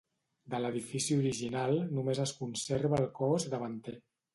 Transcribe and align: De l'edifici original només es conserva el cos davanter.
De 0.53 0.61
l'edifici 0.63 1.13
original 1.21 1.79
només 2.01 2.25
es 2.27 2.35
conserva 2.41 3.03
el 3.05 3.11
cos 3.23 3.51
davanter. 3.57 4.01